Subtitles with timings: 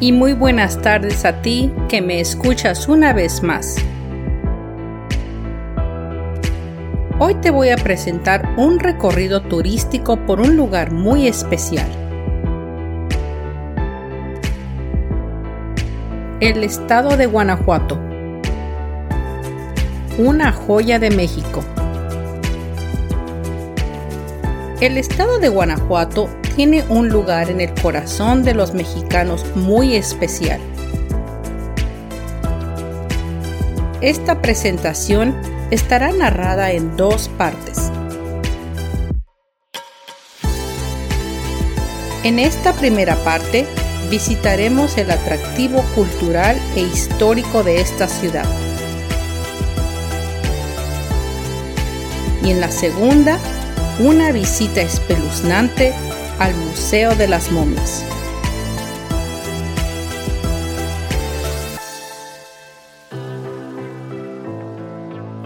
[0.00, 3.76] Y muy buenas tardes a ti que me escuchas una vez más.
[7.18, 11.86] Hoy te voy a presentar un recorrido turístico por un lugar muy especial.
[16.40, 18.00] El estado de Guanajuato.
[20.16, 21.62] Una joya de México.
[24.80, 26.30] El estado de Guanajuato
[26.60, 30.60] tiene un lugar en el corazón de los mexicanos muy especial.
[34.02, 35.34] Esta presentación
[35.70, 37.90] estará narrada en dos partes.
[42.24, 43.64] En esta primera parte
[44.10, 48.44] visitaremos el atractivo cultural e histórico de esta ciudad.
[52.44, 53.38] Y en la segunda,
[53.98, 55.94] una visita espeluznante
[56.40, 58.04] al Museo de las Momias.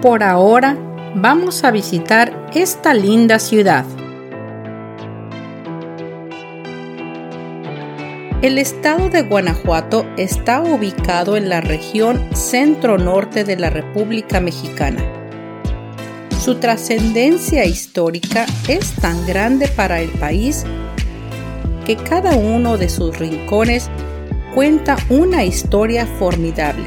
[0.00, 0.76] Por ahora,
[1.16, 3.84] vamos a visitar esta linda ciudad.
[8.42, 15.02] El estado de Guanajuato está ubicado en la región centro-norte de la República Mexicana.
[16.38, 20.66] Su trascendencia histórica es tan grande para el país
[21.84, 23.90] que cada uno de sus rincones
[24.54, 26.86] cuenta una historia formidable.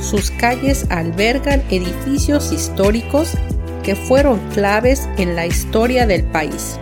[0.00, 3.34] Sus calles albergan edificios históricos
[3.82, 6.78] que fueron claves en la historia del país.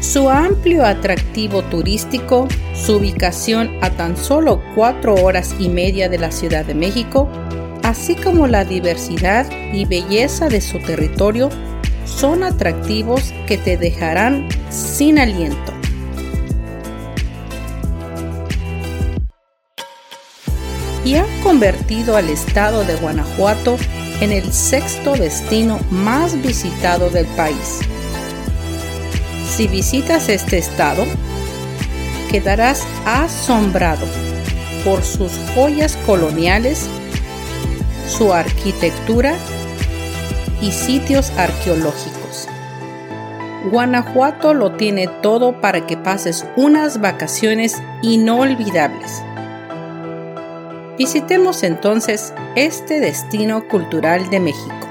[0.00, 6.30] Su amplio atractivo turístico, su ubicación a tan solo cuatro horas y media de la
[6.30, 7.28] Ciudad de México,
[7.84, 11.50] así como la diversidad y belleza de su territorio
[12.06, 15.72] son atractivos que te dejarán sin aliento.
[21.04, 23.76] Y han convertido al estado de Guanajuato
[24.22, 27.80] en el sexto destino más visitado del país.
[29.46, 31.04] Si visitas este estado,
[32.30, 34.06] quedarás asombrado
[34.82, 36.88] por sus joyas coloniales
[38.16, 39.34] su arquitectura
[40.60, 42.48] y sitios arqueológicos.
[43.72, 49.22] Guanajuato lo tiene todo para que pases unas vacaciones inolvidables.
[50.96, 54.83] Visitemos entonces este destino cultural de México.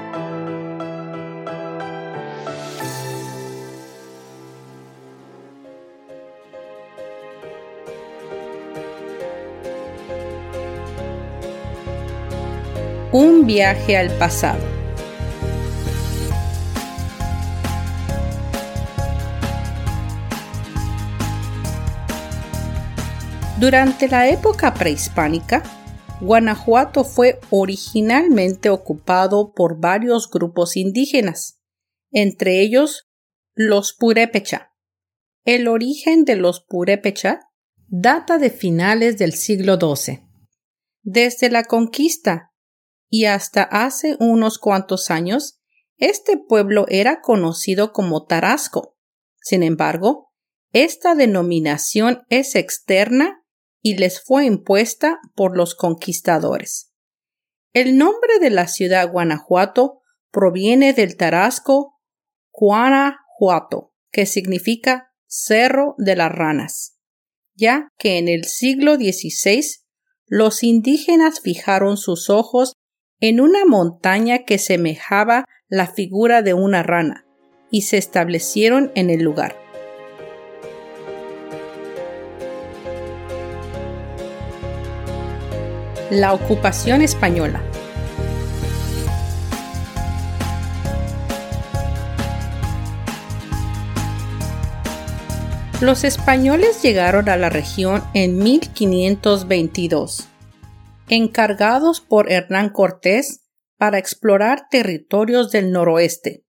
[13.46, 14.64] Viaje al pasado.
[23.60, 25.62] Durante la época prehispánica,
[26.22, 31.60] Guanajuato fue originalmente ocupado por varios grupos indígenas,
[32.12, 33.10] entre ellos
[33.54, 34.70] los purépecha.
[35.44, 37.40] El origen de los purépecha
[37.88, 40.22] data de finales del siglo XII.
[41.02, 42.53] Desde la conquista
[43.14, 45.60] y hasta hace unos cuantos años
[45.98, 48.96] este pueblo era conocido como Tarasco.
[49.40, 50.32] Sin embargo,
[50.72, 53.40] esta denominación es externa
[53.80, 56.92] y les fue impuesta por los conquistadores.
[57.72, 60.00] El nombre de la ciudad Guanajuato
[60.32, 62.00] proviene del Tarasco
[62.50, 66.98] Guanajuato, que significa Cerro de las Ranas.
[67.54, 69.64] ya que en el siglo XVI
[70.26, 72.72] los indígenas fijaron sus ojos
[73.26, 77.24] en una montaña que semejaba la figura de una rana
[77.70, 79.56] y se establecieron en el lugar.
[86.10, 87.62] La ocupación española.
[95.80, 100.28] Los españoles llegaron a la región en 1522,
[101.08, 103.44] encargados por Hernán Cortés
[103.76, 106.44] para explorar territorios del noroeste,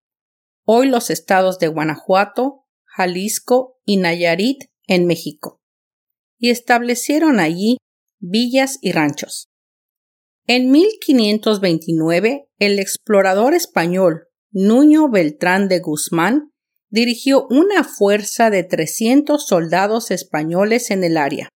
[0.64, 5.62] hoy los estados de Guanajuato, Jalisco y Nayarit en México,
[6.38, 7.78] y establecieron allí
[8.20, 9.50] villas y ranchos.
[10.48, 16.52] En 1529, el explorador español Nuño Beltrán de Guzmán
[16.90, 21.50] dirigió una fuerza de 300 soldados españoles en el área.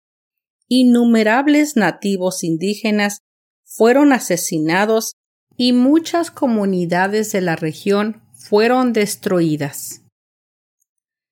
[0.67, 3.21] Innumerables nativos indígenas
[3.63, 5.13] fueron asesinados
[5.55, 10.03] y muchas comunidades de la región fueron destruidas.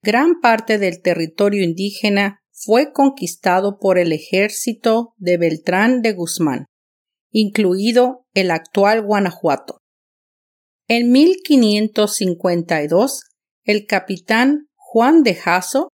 [0.02, 6.68] Gran parte del territorio indígena fue conquistado por el ejército de Beltrán de Guzmán,
[7.32, 9.80] incluido el actual Guanajuato.
[10.88, 13.24] En 1552
[13.64, 15.90] el capitán Juan de Jasso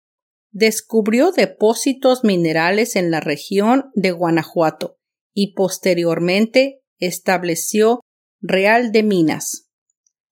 [0.51, 4.98] descubrió depósitos minerales en la región de Guanajuato
[5.34, 8.01] y posteriormente estableció
[8.42, 9.69] Real de Minas,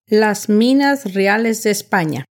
[0.06, 2.26] las Minas Reales de España.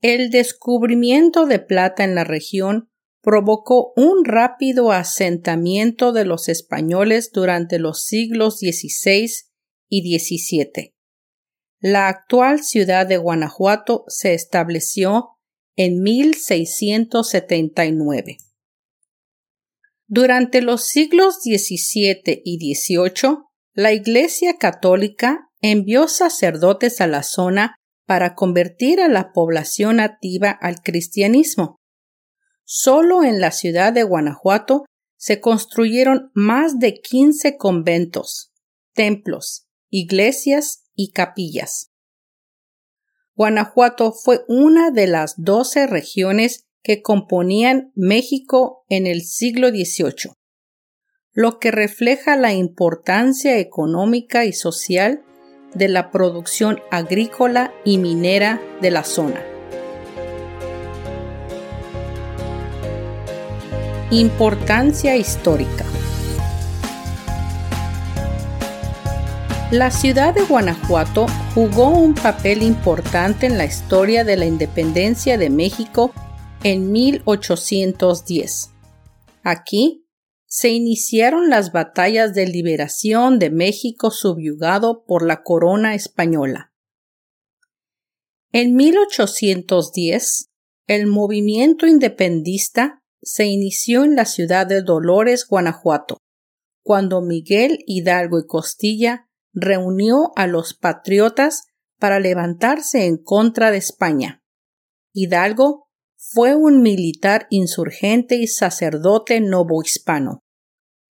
[0.00, 2.88] El descubrimiento de plata en la región
[3.22, 9.30] provocó un rápido asentamiento de los españoles durante los siglos XVI
[9.88, 10.92] y XVII.
[11.78, 15.38] La actual ciudad de Guanajuato se estableció
[15.76, 18.36] en 1679.
[20.06, 23.38] Durante los siglos XVII y XVIII,
[23.72, 27.76] la Iglesia Católica envió sacerdotes a la zona
[28.06, 31.76] para convertir a la población nativa al cristianismo.
[32.64, 34.84] Solo en la ciudad de Guanajuato
[35.16, 38.52] se construyeron más de 15 conventos,
[38.92, 41.91] templos, iglesias y capillas.
[43.42, 50.34] Guanajuato fue una de las doce regiones que componían México en el siglo XVIII,
[51.32, 55.24] lo que refleja la importancia económica y social
[55.74, 59.42] de la producción agrícola y minera de la zona.
[64.12, 65.84] Importancia histórica.
[69.72, 71.24] La ciudad de Guanajuato
[71.54, 76.12] jugó un papel importante en la historia de la independencia de México
[76.62, 78.70] en 1810.
[79.42, 80.06] Aquí
[80.44, 86.74] se iniciaron las batallas de liberación de México subyugado por la corona española.
[88.52, 90.50] En 1810,
[90.86, 96.18] el movimiento independista se inició en la ciudad de Dolores, Guanajuato,
[96.82, 101.64] cuando Miguel Hidalgo y Costilla reunió a los patriotas
[101.98, 104.42] para levantarse en contra de España.
[105.12, 110.40] Hidalgo fue un militar insurgente y sacerdote novohispano.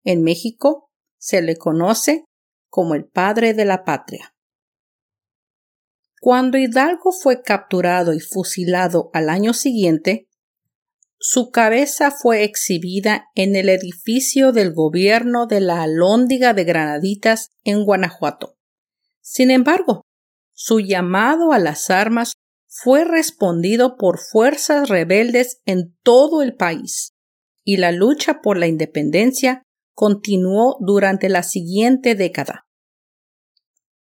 [0.03, 2.25] En México se le conoce
[2.69, 4.33] como el padre de la patria.
[6.21, 10.28] Cuando Hidalgo fue capturado y fusilado al año siguiente,
[11.19, 17.83] su cabeza fue exhibida en el edificio del gobierno de la Alhóndiga de Granaditas en
[17.83, 18.55] Guanajuato.
[19.21, 20.05] Sin embargo,
[20.53, 22.33] su llamado a las armas
[22.67, 27.11] fue respondido por fuerzas rebeldes en todo el país,
[27.65, 32.65] y la lucha por la independencia continuó durante la siguiente década.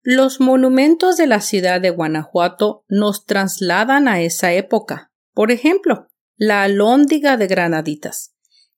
[0.03, 5.11] Los monumentos de la ciudad de Guanajuato nos trasladan a esa época.
[5.33, 8.35] Por ejemplo, la alhóndiga de Granaditas,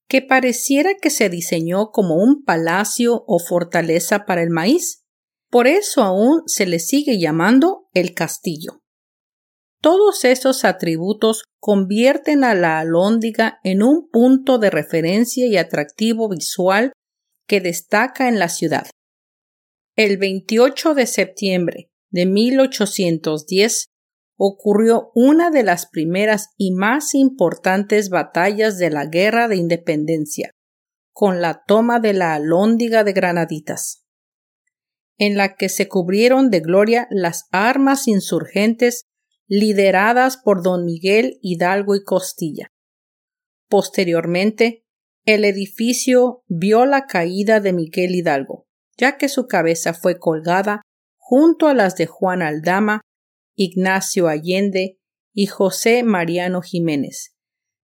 [0.09, 5.05] que pareciera que se diseñó como un palacio o fortaleza para el maíz.
[5.51, 8.83] Por eso aún se le sigue llamando el castillo.
[9.81, 16.93] Todos esos atributos convierten a la alhóndiga en un punto de referencia y atractivo visual
[17.47, 18.89] que destaca en la ciudad.
[19.97, 23.87] El 28 de septiembre de 1810
[24.39, 30.53] ocurrió una de las primeras y más importantes batallas de la Guerra de Independencia,
[31.13, 34.07] con la toma de la Alhóndiga de Granaditas,
[35.19, 39.07] en la que se cubrieron de gloria las armas insurgentes
[39.49, 42.69] lideradas por don Miguel Hidalgo y Costilla.
[43.69, 44.85] Posteriormente,
[45.25, 50.83] el edificio vio la caída de Miguel Hidalgo, ya que su cabeza fue colgada
[51.17, 53.01] junto a las de Juan Aldama,
[53.59, 54.99] Ignacio Allende
[55.35, 57.35] y José Mariano Jiménez,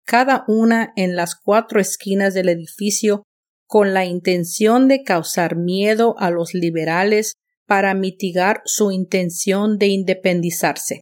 [0.04, 3.22] cada una en las cuatro esquinas del edificio
[3.66, 7.36] con la intención de causar miedo a los liberales
[7.66, 11.00] para mitigar su intención de independizarse.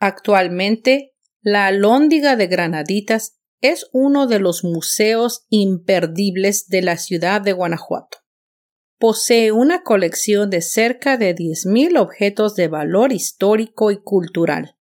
[0.00, 1.12] Actualmente,
[1.42, 8.21] la Alhóndiga de Granaditas es uno de los museos imperdibles de la ciudad de Guanajuato.
[9.02, 14.76] Posee una colección de cerca de 10.000 objetos de valor histórico y cultural,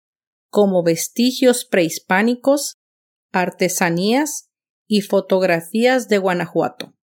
[0.52, 2.78] como vestigios prehispánicos,
[3.32, 4.52] artesanías
[4.88, 6.94] y fotografías de Guanajuato.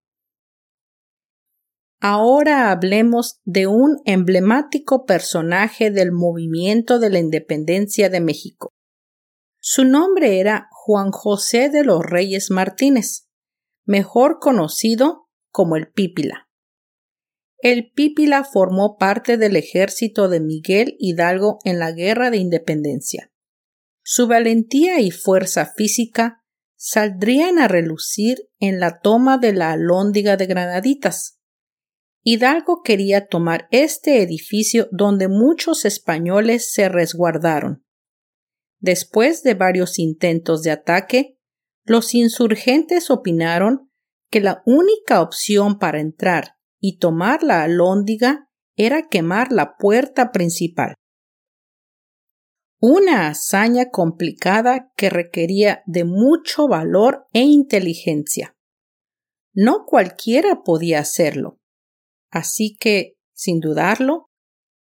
[2.00, 8.70] Ahora hablemos de un emblemático personaje del movimiento de la independencia de México.
[9.58, 13.26] Su nombre era Juan José de los Reyes Martínez,
[13.84, 16.47] mejor conocido como el Pípila.
[17.60, 23.32] El Pípila formó parte del ejército de Miguel Hidalgo en la Guerra de Independencia.
[24.04, 26.44] Su valentía y fuerza física
[26.76, 31.40] saldrían a relucir en la toma de la Alhóndiga de Granaditas.
[32.22, 37.84] Hidalgo quería tomar este edificio donde muchos españoles se resguardaron.
[38.78, 41.38] Después de varios intentos de ataque,
[41.84, 43.90] los insurgentes opinaron
[44.30, 50.94] que la única opción para entrar y tomar la alhóndiga era quemar la puerta principal.
[52.80, 58.56] Una hazaña complicada que requería de mucho valor e inteligencia.
[59.52, 61.58] No cualquiera podía hacerlo.
[62.30, 64.30] Así que, sin dudarlo,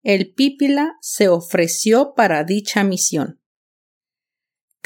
[0.04, 3.42] el Pípila se ofreció para dicha misión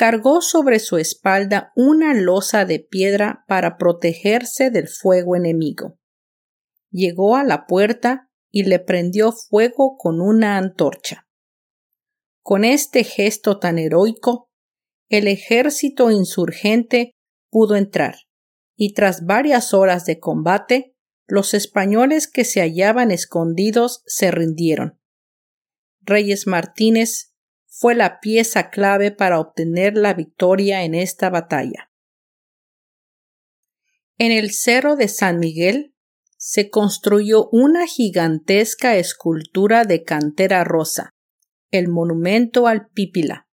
[0.02, 6.00] cargó sobre su espalda una losa de piedra para protegerse del fuego enemigo.
[6.92, 11.28] Llegó a la puerta y le prendió fuego con una antorcha.
[12.44, 14.50] Con este gesto tan heroico,
[15.10, 17.16] el ejército insurgente
[17.50, 18.16] pudo entrar,
[18.76, 20.96] y tras varias horas de combate,
[21.28, 25.00] los españoles que se hallaban escondidos se rindieron.
[26.02, 27.34] Reyes Martínez
[27.68, 31.92] fue la pieza clave para obtener la victoria en esta batalla.
[34.18, 35.91] En el Cerro de San Miguel
[36.44, 41.12] se construyó una gigantesca escultura de cantera rosa,
[41.70, 43.46] el monumento al Pípila,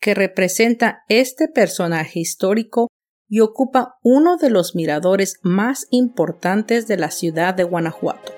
[0.00, 2.88] que representa este personaje histórico
[3.28, 8.32] y ocupa uno de los miradores más importantes de la ciudad de Guanajuato.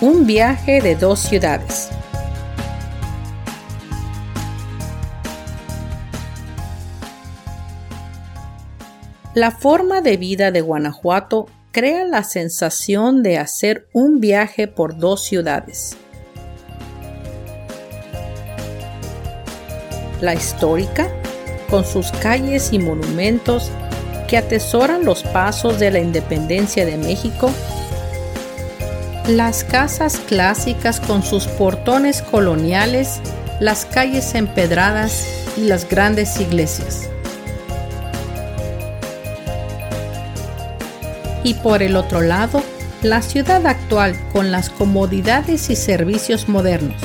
[0.00, 1.90] Un viaje de dos ciudades.
[9.34, 15.24] La forma de vida de Guanajuato crea la sensación de hacer un viaje por dos
[15.24, 15.96] ciudades.
[20.20, 21.08] La histórica,
[21.70, 23.70] con sus calles y monumentos
[24.28, 27.50] que atesoran los pasos de la independencia de México
[29.28, 33.20] las casas clásicas con sus portones coloniales,
[33.60, 37.08] las calles empedradas y las grandes iglesias.
[41.44, 42.62] Y por el otro lado,
[43.02, 47.00] la ciudad actual con las comodidades y servicios modernos,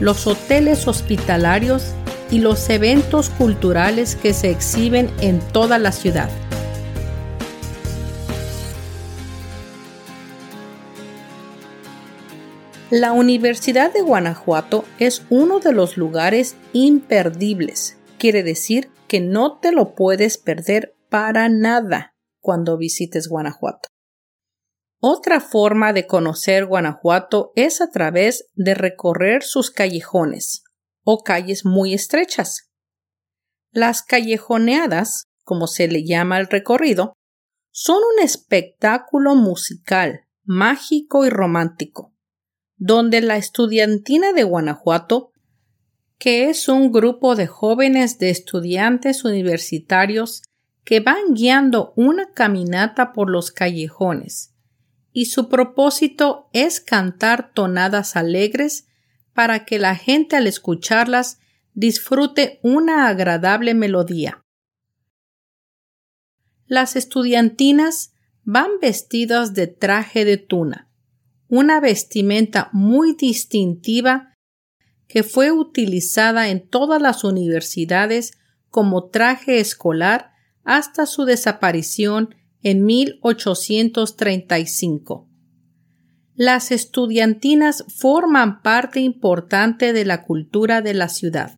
[0.00, 1.94] los hoteles hospitalarios
[2.30, 6.28] y los eventos culturales que se exhiben en toda la ciudad.
[12.90, 17.96] La Universidad de Guanajuato es uno de los lugares imperdibles.
[18.18, 23.88] Quiere decir que no te lo puedes perder para nada cuando visites Guanajuato.
[25.00, 30.64] Otra forma de conocer Guanajuato es a través de recorrer sus callejones
[31.04, 32.70] o calles muy estrechas.
[33.70, 37.14] Las callejoneadas, como se le llama al recorrido,
[37.70, 42.10] son un espectáculo musical, mágico y romántico
[42.80, 45.32] donde la estudiantina de Guanajuato,
[46.18, 50.42] que es un grupo de jóvenes de estudiantes universitarios
[50.84, 54.54] que van guiando una caminata por los callejones,
[55.12, 58.86] y su propósito es cantar tonadas alegres
[59.34, 61.38] para que la gente al escucharlas
[61.74, 64.44] disfrute una agradable melodía.
[66.66, 68.12] Las estudiantinas
[68.44, 70.88] van vestidas de traje de tuna,
[71.48, 74.34] una vestimenta muy distintiva
[75.08, 78.38] que fue utilizada en todas las universidades
[78.70, 80.29] como traje escolar
[80.64, 85.28] hasta su desaparición en 1835.
[86.34, 91.56] Las estudiantinas forman parte importante de la cultura de la ciudad.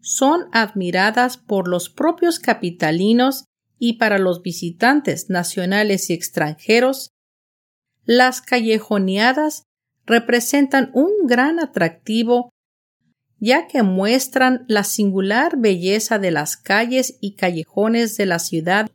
[0.00, 3.46] Son admiradas por los propios capitalinos
[3.78, 7.10] y para los visitantes nacionales y extranjeros
[8.06, 9.64] las callejoneadas
[10.06, 12.50] representan un gran atractivo
[13.38, 18.90] ya que muestran la singular belleza de las calles y callejones de la ciudad,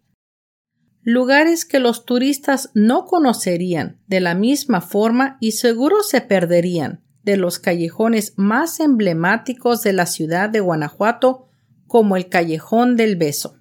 [1.04, 7.38] lugares que los turistas no conocerían de la misma forma y seguro se perderían de
[7.38, 11.48] los callejones más emblemáticos de la ciudad de Guanajuato,
[11.88, 13.60] como el Callejón del Beso.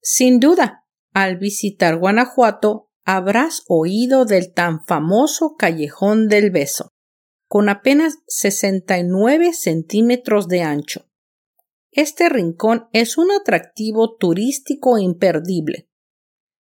[0.00, 6.92] Sin duda, al visitar Guanajuato habrás oído del tan famoso Callejón del Beso,
[7.48, 11.08] con apenas 69 centímetros de ancho.
[11.90, 15.88] Este rincón es un atractivo turístico imperdible.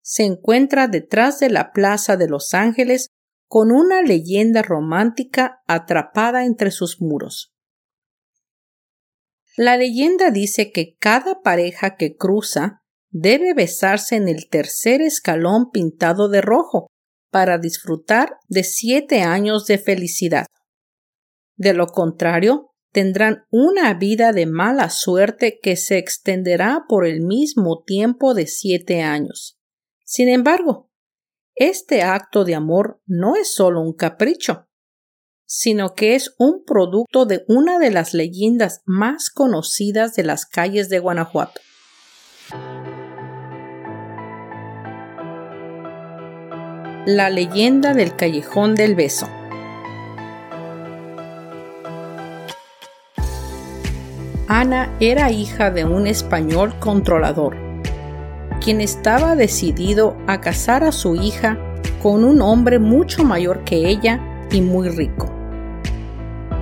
[0.02, 3.08] Se encuentra detrás de la Plaza de Los Ángeles
[3.48, 7.54] con una leyenda romántica atrapada entre sus muros.
[9.56, 16.28] La leyenda dice que cada pareja que cruza debe besarse en el tercer escalón pintado
[16.28, 16.88] de rojo
[17.30, 20.46] para disfrutar de siete años de felicidad.
[21.56, 27.82] De lo contrario, tendrán una vida de mala suerte que se extenderá por el mismo
[27.84, 29.58] tiempo de siete años.
[30.04, 30.90] Sin embargo,
[31.56, 34.68] este acto de amor no es solo un capricho,
[35.44, 40.88] sino que es un producto de una de las leyendas más conocidas de las calles
[40.88, 41.61] de Guanajuato.
[47.07, 49.28] La leyenda del callejón del beso.
[54.48, 57.57] Ana era hija de un español controlador,
[58.62, 61.59] quien estaba decidido a casar a su hija
[62.02, 65.30] con un hombre mucho mayor que ella y muy rico.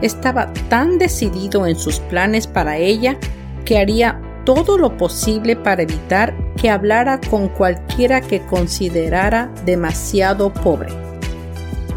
[0.00, 3.16] Estaba tan decidido en sus planes para ella
[3.64, 10.92] que haría todo lo posible para evitar que hablara con cualquiera que considerara demasiado pobre.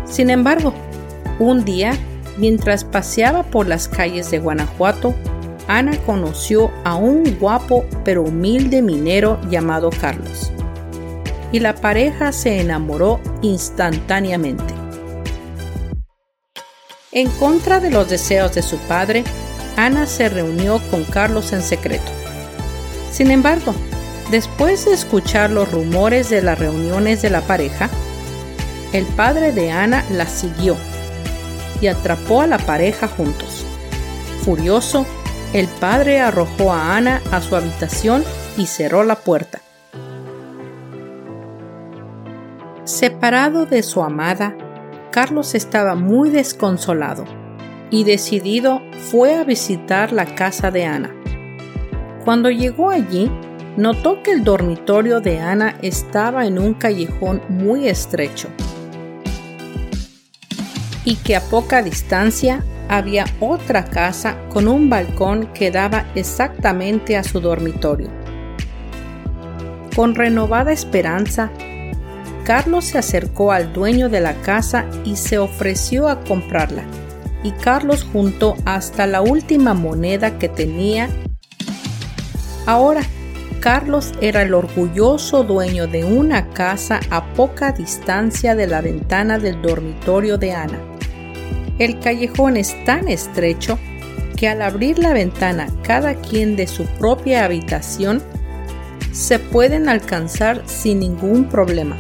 [0.05, 0.73] Sin embargo,
[1.39, 1.93] un día,
[2.37, 5.13] mientras paseaba por las calles de Guanajuato,
[5.67, 10.51] Ana conoció a un guapo pero humilde minero llamado Carlos.
[11.51, 14.73] Y la pareja se enamoró instantáneamente.
[17.11, 19.23] En contra de los deseos de su padre,
[19.77, 22.11] Ana se reunió con Carlos en secreto.
[23.11, 23.73] Sin embargo,
[24.31, 27.89] después de escuchar los rumores de las reuniones de la pareja,
[28.91, 30.75] el padre de Ana la siguió
[31.81, 33.65] y atrapó a la pareja juntos.
[34.43, 35.05] Furioso,
[35.55, 38.25] el padre arrojó a Ana a su habitación
[38.57, 39.61] y cerró la puerta.
[42.83, 44.53] Separado de su amada,
[45.13, 47.23] Carlos estaba muy desconsolado
[47.89, 51.15] y decidido fue a visitar la casa de Ana.
[52.25, 53.31] Cuando llegó allí,
[53.77, 58.49] notó que el dormitorio de Ana estaba en un callejón muy estrecho
[61.05, 67.23] y que a poca distancia había otra casa con un balcón que daba exactamente a
[67.23, 68.09] su dormitorio.
[69.95, 71.51] Con renovada esperanza,
[72.43, 76.83] Carlos se acercó al dueño de la casa y se ofreció a comprarla,
[77.43, 81.09] y Carlos juntó hasta la última moneda que tenía
[82.65, 83.03] Ahora,
[83.59, 89.61] Carlos era el orgulloso dueño de una casa a poca distancia de la ventana del
[89.61, 90.94] dormitorio de Ana.
[91.77, 93.77] El callejón es tan estrecho
[94.37, 98.21] que al abrir la ventana cada quien de su propia habitación,
[99.11, 101.97] se pueden alcanzar sin ningún problema.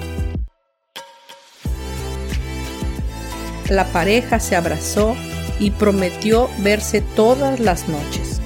[3.69, 5.15] La pareja se abrazó
[5.59, 8.41] y prometió verse todas las noches.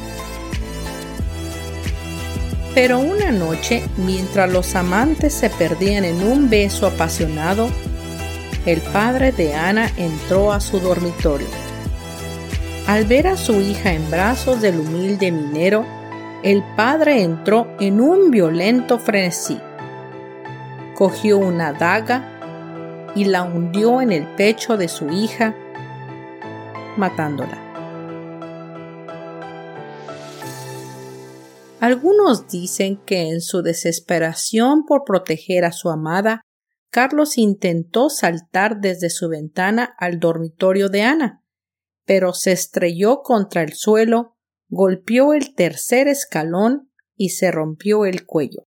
[2.73, 7.69] Pero una noche, mientras los amantes se perdían en un beso apasionado,
[8.65, 11.47] el padre de Ana entró a su dormitorio.
[12.87, 15.85] Al ver a su hija en brazos del humilde minero,
[16.43, 19.59] el padre entró en un violento frenesí.
[20.95, 25.55] Cogió una daga y la hundió en el pecho de su hija,
[26.97, 27.69] matándola.
[31.79, 36.41] Algunos dicen que en su desesperación por proteger a su amada,
[36.89, 41.43] Carlos intentó saltar desde su ventana al dormitorio de Ana,
[42.05, 44.37] pero se estrelló contra el suelo,
[44.69, 48.67] golpeó el tercer escalón y se rompió el cuello.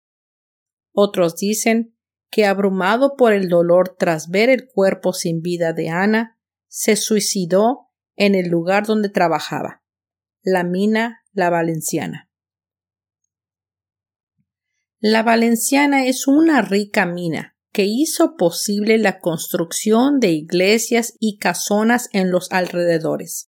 [0.94, 1.98] Otros dicen
[2.30, 7.90] que abrumado por el dolor tras ver el cuerpo sin vida de Ana, se suicidó
[8.16, 9.84] en el lugar donde trabajaba,
[10.44, 12.30] la mina La Valenciana.
[15.00, 22.10] La Valenciana es una rica mina que hizo posible la construcción de iglesias y casonas
[22.12, 23.50] en los alrededores.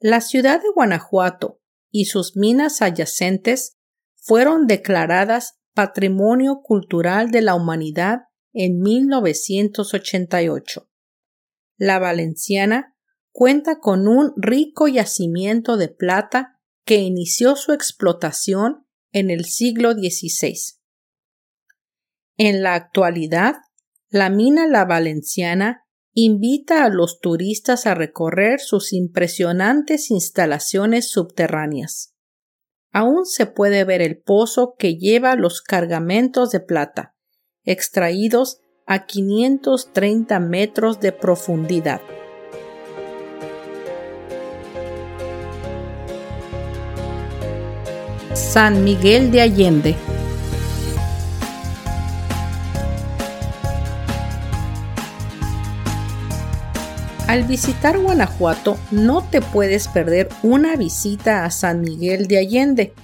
[0.00, 3.76] La ciudad de Guanajuato y sus minas adyacentes
[4.16, 8.22] fueron declaradas Patrimonio Cultural de la Humanidad
[8.52, 10.90] en 1988.
[11.76, 12.96] La Valenciana
[13.30, 20.77] cuenta con un rico yacimiento de plata que inició su explotación en el siglo XVI.
[22.40, 23.56] En la actualidad,
[24.10, 25.82] la mina La Valenciana
[26.14, 32.14] invita a los turistas a recorrer sus impresionantes instalaciones subterráneas.
[32.92, 37.16] Aún se puede ver el pozo que lleva los cargamentos de plata,
[37.64, 42.00] extraídos a 530 metros de profundidad.
[48.32, 49.96] San Miguel de Allende
[57.28, 62.94] Al visitar Guanajuato no te puedes perder una visita a San Miguel de Allende,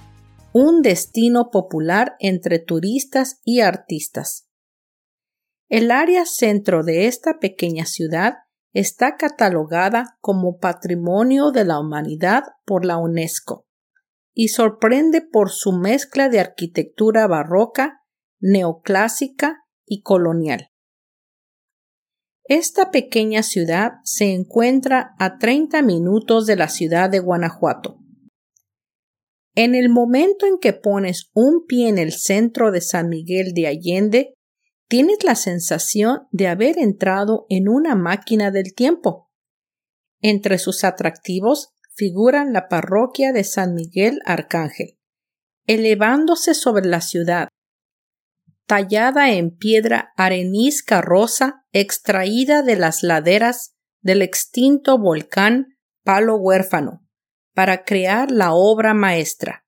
[0.51, 4.49] un destino popular entre turistas y artistas.
[5.69, 8.37] El área centro de esta pequeña ciudad
[8.73, 13.67] está catalogada como Patrimonio de la Humanidad por la UNESCO
[14.33, 18.01] y sorprende por su mezcla de arquitectura barroca,
[18.39, 20.71] neoclásica y colonial.
[22.47, 27.97] Esta pequeña ciudad se encuentra a 30 minutos de la ciudad de Guanajuato.
[29.55, 33.65] En el momento en que pones un pie en el centro de San Miguel de
[33.65, 34.33] Allende,
[34.87, 39.31] tienes la sensación de haber entrado en una máquina del tiempo.
[40.21, 44.99] Entre sus atractivos figuran la parroquia de San Miguel Arcángel,
[45.65, 47.47] elevándose sobre la ciudad,
[48.65, 57.01] tallada en piedra arenisca rosa extraída de las laderas del extinto volcán Palo Huérfano
[57.53, 59.65] para crear la obra maestra.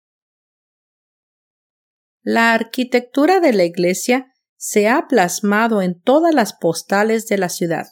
[2.22, 7.88] La arquitectura de la iglesia se ha plasmado en todas las postales de la ciudad,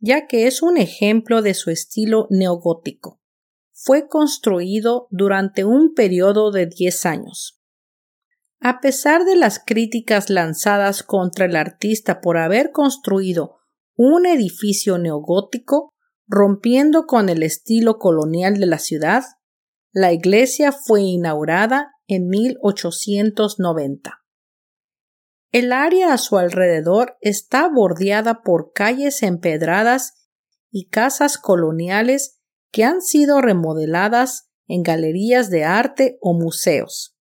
[0.00, 3.20] ya que es un ejemplo de su estilo neogótico.
[3.72, 7.61] Fue construido durante un periodo de diez años.
[8.64, 13.56] A pesar de las críticas lanzadas contra el artista por haber construido
[13.96, 15.90] un edificio neogótico,
[16.28, 19.24] rompiendo con el estilo colonial de la ciudad,
[19.90, 24.22] la iglesia fue inaugurada en 1890.
[25.50, 30.28] El área a su alrededor está bordeada por calles empedradas
[30.70, 32.38] y casas coloniales
[32.70, 37.11] que han sido remodeladas en galerías de arte o museos.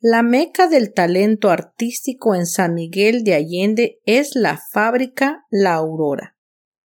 [0.00, 6.36] La meca del talento artístico en San Miguel de Allende es la fábrica La Aurora,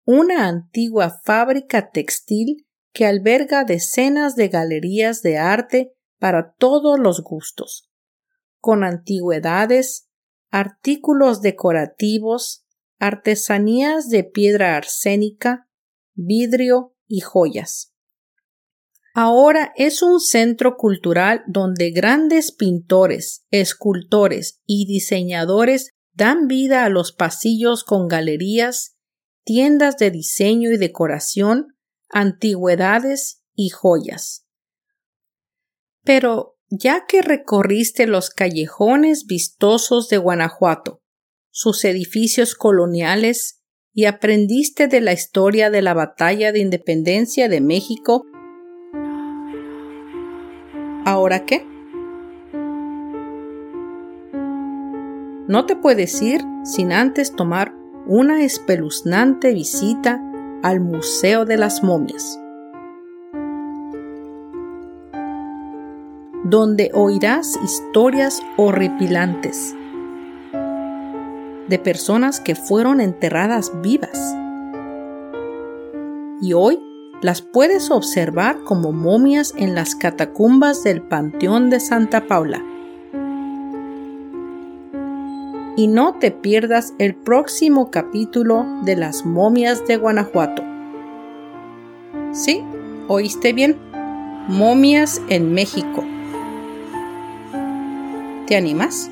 [0.05, 7.91] una antigua fábrica textil que alberga decenas de galerías de arte para todos los gustos,
[8.61, 10.07] con antigüedades,
[10.49, 12.65] artículos decorativos,
[12.99, 15.67] artesanías de piedra arsénica,
[16.13, 17.92] vidrio y joyas.
[19.13, 27.11] Ahora es un centro cultural donde grandes pintores, escultores y diseñadores dan vida a los
[27.11, 28.95] pasillos con galerías,
[29.43, 31.75] tiendas de diseño y decoración,
[32.09, 34.47] antigüedades y joyas.
[36.03, 41.03] Pero ya que recorriste los callejones vistosos de Guanajuato,
[41.51, 43.61] sus edificios coloniales
[43.93, 48.25] y aprendiste de la historia de la batalla de independencia de México
[51.05, 51.67] ¿Ahora qué?
[55.47, 57.73] No te puedes ir sin antes tomar
[58.07, 60.21] una espeluznante visita
[60.61, 62.39] al Museo de las Momias,
[66.45, 69.75] donde oirás historias horripilantes
[71.67, 74.35] de personas que fueron enterradas vivas.
[76.41, 76.79] Y hoy
[77.23, 82.61] las puedes observar como momias en las catacumbas del Panteón de Santa Paula.
[85.75, 90.63] y no te pierdas el próximo capítulo de las momias de Guanajuato.
[92.31, 92.63] Sí,
[93.07, 93.77] oíste bien,
[94.47, 96.03] momias en México.
[98.47, 99.09] ¿Te animas?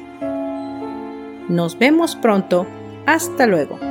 [1.50, 2.68] Nos vemos pronto.
[3.06, 3.91] Hasta luego.